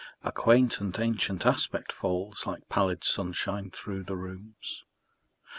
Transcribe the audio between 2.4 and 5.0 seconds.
Like pallid sunshine through the rooms.